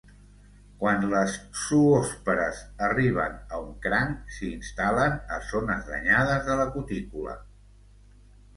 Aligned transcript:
Quan 0.83 1.03
les 1.09 1.35
zoòspores 1.63 2.63
arriben 2.87 3.37
a 3.57 3.61
un 3.67 3.69
cranc, 3.85 4.25
s'instal·len 4.39 5.21
a 5.37 5.39
zones 5.53 5.87
danyades 5.93 6.45
de 6.51 6.59
la 6.65 6.69
cutícula. 6.79 7.39